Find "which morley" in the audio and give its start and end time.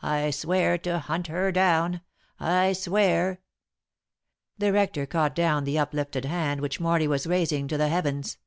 6.62-7.06